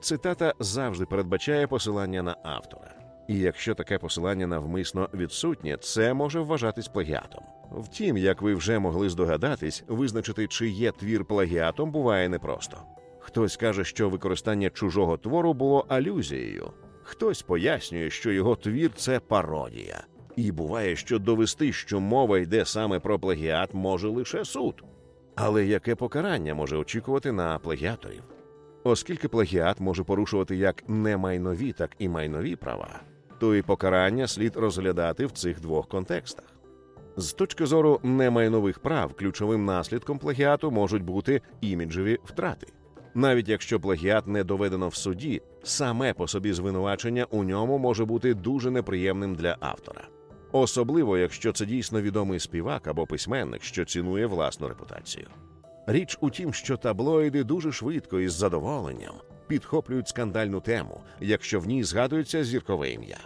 Цитата 0.00 0.54
завжди 0.60 1.06
передбачає 1.06 1.66
посилання 1.66 2.22
на 2.22 2.36
автора. 2.42 2.94
І 3.28 3.38
якщо 3.38 3.74
таке 3.74 3.98
посилання 3.98 4.46
навмисно 4.46 5.08
відсутнє, 5.14 5.76
це 5.76 6.14
може 6.14 6.40
вважатись 6.40 6.88
плагіатом. 6.88 7.44
Втім, 7.70 8.16
як 8.16 8.42
ви 8.42 8.54
вже 8.54 8.78
могли 8.78 9.10
здогадатись, 9.10 9.84
визначити, 9.88 10.46
чи 10.46 10.68
є 10.68 10.92
твір 10.92 11.24
плагіатом, 11.24 11.90
буває 11.90 12.28
непросто. 12.28 12.76
Хтось 13.28 13.56
каже, 13.56 13.84
що 13.84 14.08
використання 14.08 14.70
чужого 14.70 15.16
твору 15.16 15.54
було 15.54 15.86
алюзією, 15.88 16.70
хтось 17.02 17.42
пояснює, 17.42 18.10
що 18.10 18.32
його 18.32 18.56
твір 18.56 18.90
це 18.96 19.20
пародія. 19.20 20.04
І 20.36 20.52
буває, 20.52 20.96
що 20.96 21.18
довести, 21.18 21.72
що 21.72 22.00
мова 22.00 22.38
йде 22.38 22.64
саме 22.64 22.98
про 22.98 23.18
плагіат, 23.18 23.74
може 23.74 24.08
лише 24.08 24.44
суд. 24.44 24.84
Але 25.34 25.66
яке 25.66 25.94
покарання 25.94 26.54
може 26.54 26.76
очікувати 26.76 27.32
на 27.32 27.58
плагіаторів? 27.58 28.22
Оскільки 28.84 29.28
плагіат 29.28 29.80
може 29.80 30.04
порушувати 30.04 30.56
як 30.56 30.88
немайнові, 30.88 31.72
так 31.72 31.90
і 31.98 32.08
майнові 32.08 32.56
права, 32.56 33.00
то 33.38 33.54
і 33.54 33.62
покарання 33.62 34.26
слід 34.26 34.56
розглядати 34.56 35.26
в 35.26 35.30
цих 35.30 35.60
двох 35.60 35.88
контекстах. 35.88 36.44
З 37.16 37.32
точки 37.32 37.66
зору 37.66 38.00
немайнових 38.02 38.78
прав, 38.78 39.14
ключовим 39.14 39.64
наслідком 39.64 40.18
плагіату 40.18 40.70
можуть 40.70 41.02
бути 41.02 41.40
іміджеві 41.60 42.18
втрати. 42.24 42.66
Навіть 43.18 43.48
якщо 43.48 43.80
плагіат 43.80 44.26
не 44.26 44.44
доведено 44.44 44.88
в 44.88 44.94
суді, 44.94 45.42
саме 45.62 46.12
по 46.12 46.28
собі 46.28 46.52
звинувачення 46.52 47.26
у 47.30 47.44
ньому 47.44 47.78
може 47.78 48.04
бути 48.04 48.34
дуже 48.34 48.70
неприємним 48.70 49.34
для 49.34 49.56
автора, 49.60 50.08
особливо 50.52 51.18
якщо 51.18 51.52
це 51.52 51.66
дійсно 51.66 52.02
відомий 52.02 52.40
співак 52.40 52.86
або 52.86 53.06
письменник, 53.06 53.62
що 53.62 53.84
цінує 53.84 54.26
власну 54.26 54.68
репутацію. 54.68 55.26
Річ 55.86 56.18
у 56.20 56.30
тім, 56.30 56.52
що 56.52 56.76
таблоїди 56.76 57.44
дуже 57.44 57.72
швидко 57.72 58.20
і 58.20 58.28
з 58.28 58.32
задоволенням 58.32 59.14
підхоплюють 59.46 60.08
скандальну 60.08 60.60
тему, 60.60 61.00
якщо 61.20 61.60
в 61.60 61.66
ній 61.66 61.84
згадується 61.84 62.44
зіркове 62.44 62.90
ім'я. 62.90 63.18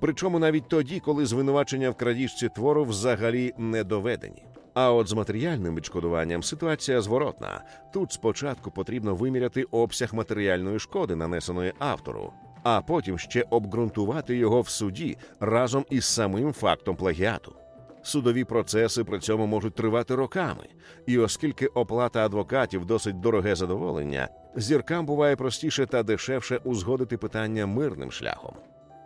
Причому 0.00 0.38
навіть 0.38 0.68
тоді, 0.68 1.00
коли 1.00 1.26
звинувачення 1.26 1.90
в 1.90 1.94
крадіжці 1.94 2.48
твору 2.48 2.84
взагалі 2.84 3.52
не 3.58 3.84
доведені. 3.84 4.42
А 4.74 4.92
от 4.92 5.08
з 5.08 5.12
матеріальним 5.12 5.74
відшкодуванням 5.74 6.42
ситуація 6.42 7.00
зворотна. 7.00 7.64
Тут 7.92 8.12
спочатку 8.12 8.70
потрібно 8.70 9.14
виміряти 9.14 9.62
обсяг 9.62 10.14
матеріальної 10.14 10.78
шкоди, 10.78 11.16
нанесеної 11.16 11.72
автору, 11.78 12.32
а 12.62 12.80
потім 12.82 13.18
ще 13.18 13.44
обґрунтувати 13.50 14.36
його 14.36 14.60
в 14.60 14.68
суді 14.68 15.16
разом 15.40 15.84
із 15.90 16.04
самим 16.04 16.52
фактом 16.52 16.96
плагіату. 16.96 17.56
Судові 18.02 18.44
процеси 18.44 19.04
при 19.04 19.18
цьому 19.18 19.46
можуть 19.46 19.74
тривати 19.74 20.14
роками, 20.14 20.68
і 21.06 21.18
оскільки 21.18 21.66
оплата 21.66 22.24
адвокатів 22.24 22.84
досить 22.84 23.20
дороге 23.20 23.54
задоволення, 23.54 24.28
зіркам 24.56 25.06
буває 25.06 25.36
простіше 25.36 25.86
та 25.86 26.02
дешевше 26.02 26.56
узгодити 26.64 27.16
питання 27.16 27.66
мирним 27.66 28.12
шляхом. 28.12 28.54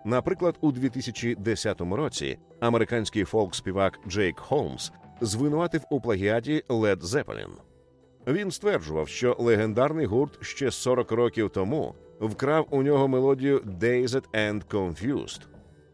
Наприклад, 0.04 0.58
у 0.60 0.72
2010 0.72 1.80
році 1.80 2.38
американський 2.60 3.24
фолк-співак 3.24 3.92
Джейк 4.08 4.40
Холмс 4.40 4.92
звинуватив 5.20 5.82
у 5.90 6.00
плагіаті 6.00 6.64
Led 6.68 7.00
Zeppelin. 7.00 7.50
Він 8.26 8.50
стверджував, 8.50 9.08
що 9.08 9.36
легендарний 9.38 10.06
гурт 10.06 10.38
ще 10.40 10.70
40 10.70 11.12
років 11.12 11.50
тому 11.50 11.94
вкрав 12.20 12.66
у 12.70 12.82
нього 12.82 13.08
мелодію 13.08 13.58
«Dazed 13.58 14.24
and 14.34 14.62
Confused». 14.70 15.40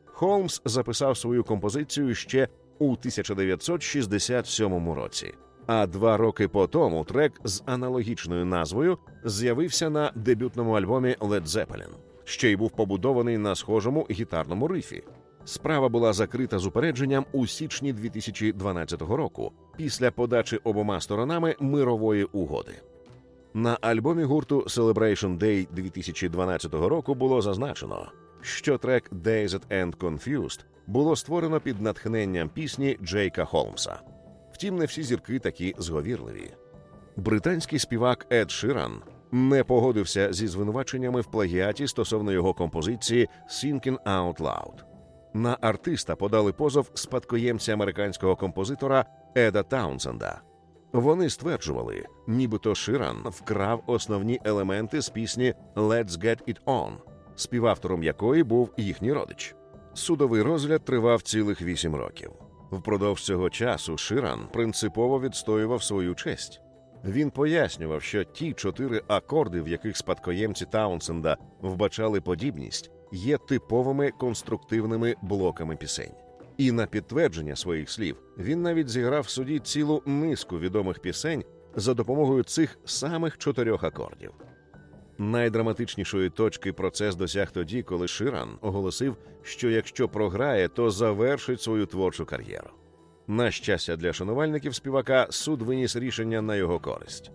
Холмс 0.05 0.63
записав 0.65 1.17
свою 1.17 1.45
композицію 1.45 2.15
ще 2.15 2.49
у 2.79 2.93
1967 2.93 4.93
році. 4.93 5.35
А 5.67 5.87
два 5.87 6.17
роки 6.17 6.49
по 6.49 6.67
тому 6.67 7.05
трек 7.05 7.41
з 7.45 7.63
аналогічною 7.67 8.45
назвою 8.45 8.99
з'явився 9.25 9.91
на 9.91 10.13
дебютному 10.15 10.73
альбомі 10.73 11.17
Led 11.21 11.47
Zeppelin, 11.47 11.91
що 12.25 12.49
й 12.49 12.57
був 12.57 12.71
побудований 12.71 13.39
на 13.39 13.55
схожому 13.55 14.07
гітарному 14.11 14.69
рифі. 14.69 15.03
Справа 15.45 15.89
була 15.89 16.13
закрита 16.13 16.59
з 16.59 16.67
упередженням 16.67 17.27
у 17.33 17.47
січні 17.47 17.93
2012 17.93 19.03
року 19.03 19.53
після 19.77 20.11
подачі 20.11 20.57
обома 20.57 21.01
сторонами 21.01 21.57
мирової 21.61 22.25
угоди. 22.25 22.73
На 23.55 23.79
альбомі 23.81 24.23
гурту 24.23 24.61
Celebration 24.61 25.39
Day 25.39 25.67
2012 25.73 26.75
року 26.75 27.15
було 27.15 27.43
зазначено, 27.43 28.13
що 28.41 28.79
трек 28.79 29.11
«Dazed 29.13 29.61
and 29.71 29.97
Confused» 29.97 30.61
було 30.87 31.17
створено 31.17 31.61
під 31.61 31.83
натхненням 31.83 32.49
пісні 32.49 32.99
Джейка 33.03 33.45
Холмса. 33.45 34.01
Втім, 34.53 34.77
не 34.77 34.85
всі 34.85 35.03
зірки 35.03 35.39
такі 35.39 35.75
зговірливі. 35.79 36.51
Британський 37.17 37.79
співак 37.79 38.27
Ед 38.31 38.51
Ширан 38.51 39.03
не 39.33 39.65
погодився 39.65 40.33
зі 40.33 40.47
звинуваченнями 40.47 41.21
в 41.21 41.27
плагіаті 41.27 41.87
стосовно 41.87 42.33
його 42.33 42.55
композиції 42.55 43.29
«Thinking 43.51 43.99
Out 44.07 44.37
Loud». 44.37 44.94
На 45.35 45.59
артиста 45.61 46.17
подали 46.17 46.53
позов 46.53 46.91
спадкоємці 46.95 47.73
американського 47.73 48.37
композитора 48.37 49.05
Еда 49.37 49.63
Таунсенда. 49.63 50.41
Вони 50.93 51.31
стверджували, 51.31 52.05
нібито 52.27 52.75
Ширан 52.75 53.17
вкрав 53.25 53.83
основні 53.87 54.41
елементи 54.45 55.01
з 55.01 55.09
пісні 55.09 55.55
«Let's 55.77 56.11
Get 56.11 56.49
It 56.49 56.65
On», 56.65 56.93
співавтором 57.37 58.03
якої 58.03 58.43
був 58.43 58.71
їхній 58.77 59.13
родич. 59.13 59.55
Судовий 59.95 60.43
розгляд 60.43 60.85
тривав 60.85 61.23
цілих 61.23 61.63
вісім 61.63 61.95
років. 61.97 62.31
Впродовж 62.71 63.23
цього 63.23 63.51
часу 63.51 63.99
Ширан 63.99 64.41
принципово 64.53 65.21
відстоював 65.21 65.83
свою 65.83 66.15
честь. 66.15 66.61
Він 67.05 67.31
пояснював, 67.31 68.03
що 68.03 68.25
ті 68.25 68.53
чотири 68.53 69.03
акорди, 69.09 69.63
в 69.63 69.69
яких 69.69 69.97
спадкоємці 69.97 70.67
Таунсенда 70.67 71.37
вбачали 71.61 72.21
подібність, 72.21 72.91
є 73.15 73.39
типовими 73.39 74.11
конструктивними 74.11 75.15
блоками 75.23 75.77
пісень. 75.77 76.13
І 76.57 76.73
на 76.73 76.87
підтвердження 76.87 77.57
своїх 77.57 77.91
слів 77.91 78.17
він 78.39 78.63
навіть 78.63 78.89
зіграв 78.89 79.23
в 79.23 79.29
суді 79.29 79.59
цілу 79.59 80.03
низку 80.07 80.59
відомих 80.59 80.99
пісень 80.99 81.45
за 81.77 81.95
допомогою 81.95 82.43
цих 82.43 82.79
самих 82.85 83.39
чотирьох 83.39 83.85
акордів. 83.85 84.33
Найдраматичнішої 85.19 86.31
точки 86.31 86.73
процес 86.73 87.17
досяг 87.17 87.51
тоді, 87.51 87.83
коли 87.83 88.09
Ширан 88.09 88.49
оголосив, 88.61 89.17
що 89.43 89.71
якщо 89.71 90.09
програє, 90.09 90.69
то 90.69 90.91
завершить 90.91 91.63
свою 91.63 91.87
творчу 91.87 92.27
кар'єру. 92.27 92.71
На 93.27 93.51
щастя, 93.51 93.97
для 93.97 94.13
шанувальників 94.13 94.75
співака 94.75 95.27
суд 95.31 95.63
виніс 95.63 95.97
рішення 95.97 96.43
на 96.43 96.57
його 96.57 96.81
користь. 96.81 97.31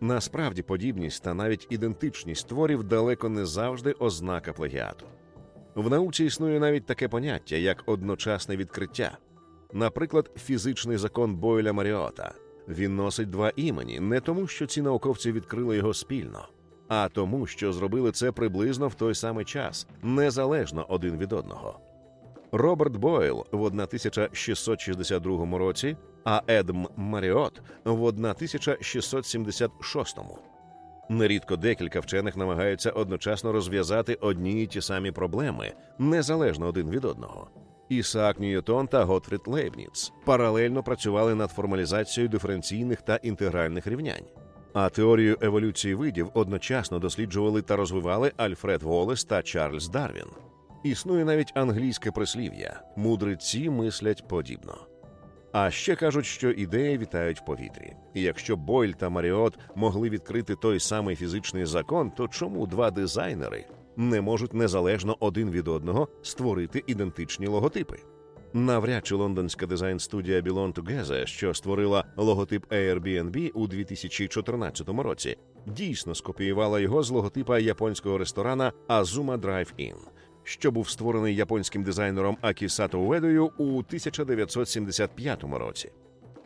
Насправді, 0.00 0.62
подібність 0.62 1.22
та 1.22 1.34
навіть 1.34 1.66
ідентичність 1.70 2.48
творів 2.48 2.84
далеко 2.84 3.28
не 3.28 3.46
завжди 3.46 3.92
ознака 3.92 4.52
плагіату. 4.52 5.06
В 5.74 5.90
науці 5.90 6.24
існує 6.24 6.60
навіть 6.60 6.86
таке 6.86 7.08
поняття, 7.08 7.56
як 7.56 7.82
одночасне 7.86 8.56
відкриття. 8.56 9.18
Наприклад, 9.72 10.30
фізичний 10.36 10.96
закон 10.96 11.34
Бойля 11.36 11.72
Маріота. 11.72 12.34
Він 12.68 12.96
носить 12.96 13.30
два 13.30 13.52
імені 13.56 14.00
не 14.00 14.20
тому, 14.20 14.46
що 14.46 14.66
ці 14.66 14.82
науковці 14.82 15.32
відкрили 15.32 15.76
його 15.76 15.94
спільно, 15.94 16.48
а 16.88 17.08
тому, 17.08 17.46
що 17.46 17.72
зробили 17.72 18.12
це 18.12 18.32
приблизно 18.32 18.88
в 18.88 18.94
той 18.94 19.14
самий 19.14 19.44
час, 19.44 19.86
незалежно 20.02 20.86
один 20.88 21.16
від 21.16 21.32
одного. 21.32 21.80
Роберт 22.52 22.96
Бойл 22.96 23.46
в 23.52 23.64
1662 23.64 25.58
році, 25.58 25.96
а 26.24 26.42
Едм 26.48 26.86
Маріот 26.96 27.62
в 27.84 28.04
1676. 28.04 30.18
Нерідко 31.08 31.56
декілька 31.56 32.00
вчених 32.00 32.36
намагаються 32.36 32.90
одночасно 32.90 33.52
розв'язати 33.52 34.14
одні 34.14 34.62
й 34.62 34.66
ті 34.66 34.80
самі 34.80 35.10
проблеми, 35.10 35.72
незалежно 35.98 36.66
один 36.66 36.90
від 36.90 37.04
одного. 37.04 37.48
Ісаак 37.88 38.40
Ньютон 38.40 38.86
та 38.86 39.04
Готфрід 39.04 39.40
Лейбніц 39.46 40.12
паралельно 40.24 40.82
працювали 40.82 41.34
над 41.34 41.50
формалізацією 41.50 42.28
диференційних 42.28 43.02
та 43.02 43.16
інтегральних 43.16 43.86
рівнянь. 43.86 44.24
А 44.72 44.88
теорію 44.88 45.38
еволюції 45.40 45.94
видів 45.94 46.30
одночасно 46.34 46.98
досліджували 46.98 47.62
та 47.62 47.76
розвивали 47.76 48.32
Альфред 48.36 48.82
Волес 48.82 49.24
та 49.24 49.42
Чарльз 49.42 49.88
Дарвін. 49.88 50.26
Існує 50.82 51.24
навіть 51.24 51.52
англійське 51.54 52.10
прислів'я 52.10 52.82
мудреці 52.96 53.70
мислять 53.70 54.28
подібно. 54.28 54.86
А 55.52 55.70
ще 55.70 55.96
кажуть, 55.96 56.26
що 56.26 56.50
ідеї 56.50 56.98
вітають 56.98 57.40
в 57.40 57.44
повітрі. 57.44 57.96
І 58.14 58.22
якщо 58.22 58.56
Бойль 58.56 58.92
та 58.92 59.08
Маріот 59.08 59.58
могли 59.74 60.10
відкрити 60.10 60.54
той 60.54 60.80
самий 60.80 61.16
фізичний 61.16 61.66
закон, 61.66 62.10
то 62.10 62.28
чому 62.28 62.66
два 62.66 62.90
дизайнери 62.90 63.66
не 63.96 64.20
можуть 64.20 64.54
незалежно 64.54 65.16
один 65.20 65.50
від 65.50 65.68
одного 65.68 66.08
створити 66.22 66.84
ідентичні 66.86 67.46
логотипи? 67.46 67.98
Навряд 68.52 69.06
чи 69.06 69.14
лондонська 69.14 69.66
дизайн-студія 69.66 70.40
Belong 70.40 70.72
Together, 70.72 71.26
що 71.26 71.54
створила 71.54 72.04
логотип 72.16 72.72
Airbnb 72.72 73.50
у 73.50 73.66
2014 73.66 74.88
році, 74.88 75.36
дійсно 75.66 76.14
скопіювала 76.14 76.80
його 76.80 77.02
з 77.02 77.10
логотипа 77.10 77.58
японського 77.58 78.18
ресторана 78.18 78.72
Azuma 78.88 79.40
Drive-In– 79.40 79.96
що 80.50 80.70
був 80.70 80.88
створений 80.88 81.36
японським 81.36 81.82
дизайнером 81.82 82.36
Акісато 82.40 83.00
Уедою 83.00 83.50
у 83.58 83.78
1975 83.78 85.44
році. 85.44 85.92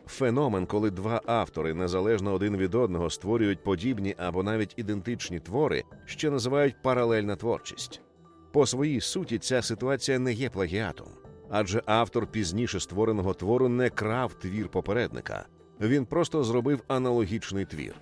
Феномен, 0.07 0.65
коли 0.65 0.91
два 0.91 1.21
автори 1.25 1.73
незалежно 1.73 2.33
один 2.33 2.57
від 2.57 2.75
одного 2.75 3.09
створюють 3.09 3.63
подібні 3.63 4.15
або 4.17 4.43
навіть 4.43 4.73
ідентичні 4.77 5.39
твори, 5.39 5.83
що 6.05 6.31
називають 6.31 6.81
паралельна 6.81 7.35
творчість. 7.35 8.01
По 8.51 8.65
своїй 8.65 9.01
суті, 9.01 9.37
ця 9.37 9.61
ситуація 9.61 10.19
не 10.19 10.33
є 10.33 10.49
плагіатом, 10.49 11.07
адже 11.49 11.81
автор 11.85 12.27
пізніше 12.27 12.79
створеного 12.79 13.33
твору 13.33 13.69
не 13.69 13.89
крав 13.89 14.33
твір 14.33 14.67
попередника, 14.67 15.45
він 15.81 16.05
просто 16.05 16.43
зробив 16.43 16.83
аналогічний 16.87 17.65
твір. 17.65 17.95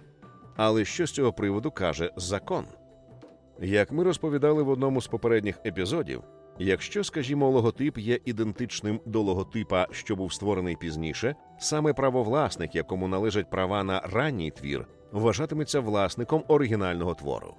Але 0.56 0.86
що 0.86 1.08
з 1.08 1.12
цього 1.12 1.34
приводу 1.34 1.72
каже 1.72 2.12
закон? 2.18 2.66
Як 3.62 3.92
ми 3.92 4.04
розповідали 4.04 4.64
в 4.64 4.70
одному 4.70 5.02
з 5.02 5.08
попередніх 5.08 5.60
епізодів, 5.66 6.22
якщо, 6.60 7.04
скажімо, 7.04 7.50
логотип 7.50 7.98
є 7.98 8.20
ідентичним 8.26 9.00
до 9.06 9.22
логотипа, 9.22 9.88
що 9.92 10.16
був 10.16 10.34
створений 10.34 10.76
пізніше, 10.76 11.36
саме 11.60 11.94
правовласник, 11.94 12.76
якому 12.76 13.08
належать 13.08 13.50
права 13.50 13.84
на 13.84 14.00
ранній 14.00 14.52
твір, 14.52 14.88
вважатиметься 15.12 15.80
власником 15.80 16.44
оригінального 16.48 17.14
твору. 17.14 17.56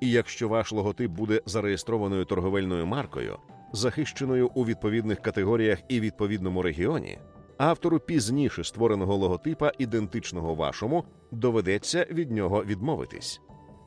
І 0.00 0.10
якщо 0.10 0.48
ваш 0.48 0.72
логотип 0.72 1.10
буде 1.10 1.40
зареєстрованою 1.46 2.24
торговельною 2.24 2.86
маркою, 2.86 3.38
захищеною 3.72 4.50
у 4.54 4.64
відповідних 4.64 5.20
категоріях 5.20 5.78
і 5.88 6.00
відповідному 6.00 6.62
регіоні, 6.62 7.18
автору 7.58 7.98
пізніше 7.98 8.64
створеного 8.64 9.16
логотипа, 9.16 9.72
ідентичного 9.78 10.54
вашому, 10.54 11.04
доведеться 11.30 12.06
від 12.10 12.30
нього 12.30 12.64
відмовитись. 12.64 13.40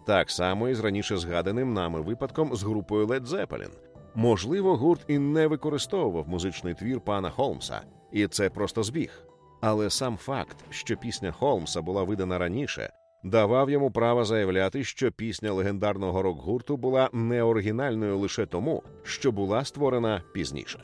Так 0.09 0.31
само 0.31 0.69
і 0.69 0.75
з 0.75 0.79
раніше 0.79 1.17
згаданим 1.17 1.73
нами 1.73 2.01
випадком 2.01 2.55
з 2.55 2.63
групою 2.63 3.07
Led 3.07 3.27
Zeppelin. 3.27 3.69
Можливо, 4.15 4.77
гурт 4.77 5.01
і 5.07 5.19
не 5.19 5.47
використовував 5.47 6.29
музичний 6.29 6.73
твір 6.73 6.99
пана 7.01 7.29
Холмса, 7.29 7.81
і 8.11 8.27
це 8.27 8.49
просто 8.49 8.83
збіг. 8.83 9.21
Але 9.61 9.89
сам 9.89 10.17
факт, 10.17 10.57
що 10.69 10.97
пісня 10.97 11.31
Холмса 11.31 11.81
була 11.81 12.03
видана 12.03 12.37
раніше, 12.37 12.89
давав 13.23 13.69
йому 13.69 13.91
право 13.91 14.25
заявляти, 14.25 14.83
що 14.83 15.11
пісня 15.11 15.51
легендарного 15.51 16.21
рок-гурту 16.21 16.77
була 16.77 17.09
неоригінальною 17.13 18.17
лише 18.17 18.45
тому, 18.45 18.83
що 19.03 19.31
була 19.31 19.65
створена 19.65 20.23
пізніше. 20.33 20.79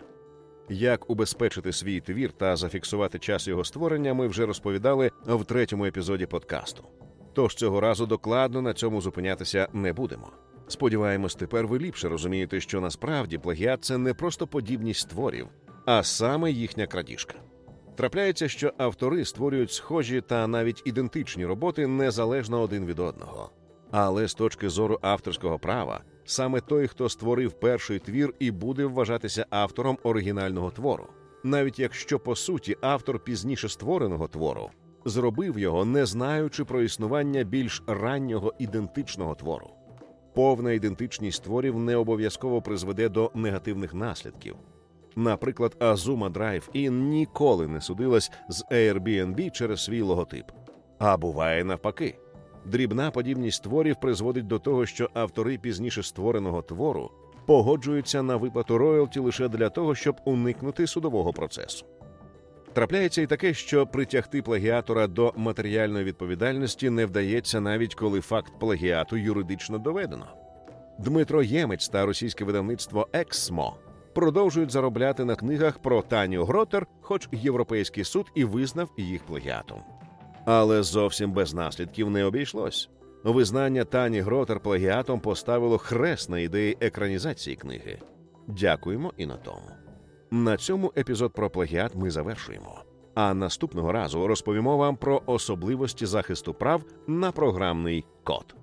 Як 0.69 1.09
убезпечити 1.09 1.71
свій 1.71 1.99
твір 1.99 2.31
та 2.31 2.55
зафіксувати 2.55 3.19
час 3.19 3.47
його 3.47 3.63
створення, 3.63 4.13
ми 4.13 4.27
вже 4.27 4.45
розповідали 4.45 5.11
в 5.25 5.45
третьому 5.45 5.85
епізоді 5.85 6.25
подкасту. 6.25 6.83
Тож 7.35 7.55
цього 7.55 7.79
разу 7.79 8.05
докладно 8.05 8.61
на 8.61 8.73
цьому 8.73 9.01
зупинятися 9.01 9.67
не 9.73 9.93
будемо. 9.93 10.31
Сподіваємось, 10.67 11.35
тепер 11.35 11.67
ви 11.67 11.79
ліпше 11.79 12.09
розумієте, 12.09 12.61
що 12.61 12.81
насправді 12.81 13.37
плагіат 13.37 13.83
це 13.83 13.97
не 13.97 14.13
просто 14.13 14.47
подібність 14.47 15.09
творів, 15.09 15.47
а 15.85 16.03
саме 16.03 16.51
їхня 16.51 16.87
крадіжка. 16.87 17.35
Трапляється, 17.95 18.47
що 18.47 18.73
автори 18.77 19.25
створюють 19.25 19.71
схожі 19.71 20.21
та 20.21 20.47
навіть 20.47 20.81
ідентичні 20.85 21.45
роботи 21.45 21.87
незалежно 21.87 22.61
один 22.61 22.85
від 22.85 22.99
одного. 22.99 23.49
Але 23.91 24.27
з 24.27 24.33
точки 24.33 24.69
зору 24.69 24.99
авторського 25.01 25.59
права, 25.59 26.01
саме 26.25 26.61
той, 26.61 26.87
хто 26.87 27.09
створив 27.09 27.53
перший 27.53 27.99
твір, 27.99 28.33
і 28.39 28.51
буде 28.51 28.85
вважатися 28.85 29.45
автором 29.49 29.97
оригінального 30.03 30.71
твору, 30.71 31.07
навіть 31.43 31.79
якщо 31.79 32.19
по 32.19 32.35
суті 32.35 32.77
автор 32.81 33.19
пізніше 33.19 33.69
створеного 33.69 34.27
твору 34.27 34.69
зробив 35.05 35.59
його, 35.59 35.85
не 35.85 36.05
знаючи 36.05 36.65
про 36.65 36.81
існування 36.81 37.43
більш 37.43 37.83
раннього 37.87 38.53
ідентичного 38.59 39.35
твору. 39.35 39.69
Повна 40.33 40.71
ідентичність 40.71 41.43
творів 41.43 41.79
не 41.79 41.95
обов'язково 41.95 42.61
призведе 42.61 43.09
до 43.09 43.31
негативних 43.35 43.93
наслідків. 43.93 44.55
Наприклад, 45.15 45.77
Azuma 45.79 46.31
Drive-In 46.31 46.89
ніколи 46.89 47.67
не 47.67 47.81
судилась 47.81 48.31
з 48.49 48.65
Airbnb 48.71 49.51
через 49.51 49.83
свій 49.83 50.01
логотип. 50.01 50.45
А 50.99 51.17
буває 51.17 51.63
навпаки. 51.63 52.17
Дрібна 52.65 53.11
подібність 53.11 53.63
творів 53.63 53.95
призводить 54.01 54.47
до 54.47 54.59
того, 54.59 54.85
що 54.85 55.09
автори 55.13 55.57
пізніше 55.57 56.03
створеного 56.03 56.61
твору 56.61 57.11
погоджуються 57.45 58.23
на 58.23 58.35
виплату 58.35 58.77
роялті 58.77 59.19
лише 59.19 59.47
для 59.47 59.69
того, 59.69 59.95
щоб 59.95 60.15
уникнути 60.25 60.87
судового 60.87 61.33
процесу. 61.33 61.85
Трапляється 62.75 63.21
і 63.21 63.27
таке, 63.27 63.53
що 63.53 63.87
притягти 63.87 64.41
плагіатора 64.41 65.07
до 65.07 65.33
матеріальної 65.35 66.05
відповідальності 66.05 66.89
не 66.89 67.05
вдається 67.05 67.61
навіть 67.61 67.95
коли 67.95 68.21
факт 68.21 68.53
плагіату 68.59 69.17
юридично 69.17 69.77
доведено. 69.77 70.27
Дмитро 70.99 71.43
Ємець 71.43 71.89
та 71.89 72.05
російське 72.05 72.45
видавництво 72.45 73.07
Ексмо 73.13 73.77
продовжують 74.15 74.71
заробляти 74.71 75.25
на 75.25 75.35
книгах 75.35 75.79
про 75.79 76.01
Таню 76.01 76.45
Гротер, 76.45 76.87
хоч 77.01 77.29
європейський 77.31 78.03
суд 78.03 78.31
і 78.35 78.43
визнав 78.43 78.89
їх 78.97 79.25
плагіатом. 79.25 79.83
Але 80.45 80.83
зовсім 80.83 81.31
без 81.31 81.53
наслідків 81.53 82.09
не 82.09 82.25
обійшлось. 82.25 82.89
Визнання 83.23 83.83
Тані 83.83 84.21
Гротер 84.21 84.59
плагіатом 84.59 85.19
поставило 85.19 85.77
хрест 85.77 86.29
на 86.29 86.39
ідеї 86.39 86.77
екранізації 86.81 87.55
книги. 87.55 87.99
Дякуємо 88.47 89.13
і 89.17 89.25
на 89.25 89.35
тому. 89.35 89.84
На 90.35 90.57
цьому 90.57 90.93
епізод 90.97 91.33
про 91.33 91.49
плагіат 91.49 91.95
ми 91.95 92.11
завершуємо. 92.11 92.81
А 93.13 93.33
наступного 93.33 93.91
разу 93.91 94.27
розповімо 94.27 94.77
вам 94.77 94.95
про 94.95 95.21
особливості 95.25 96.05
захисту 96.05 96.53
прав 96.53 96.83
на 97.07 97.31
програмний 97.31 98.05
код. 98.23 98.55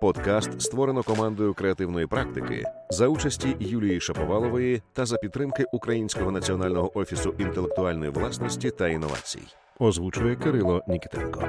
Подкаст 0.00 0.60
створено 0.60 1.02
командою 1.02 1.54
креативної 1.54 2.06
практики 2.06 2.64
за 2.90 3.08
участі 3.08 3.56
Юлії 3.60 4.00
Шаповалової 4.00 4.82
та 4.92 5.06
за 5.06 5.16
підтримки 5.16 5.64
Українського 5.72 6.30
національного 6.30 6.98
офісу 6.98 7.34
інтелектуальної 7.38 8.10
власності 8.10 8.70
та 8.70 8.88
інновацій. 8.88 9.42
Озвучує 9.78 10.36
Кирило 10.36 10.82
Нікітенко. 10.88 11.42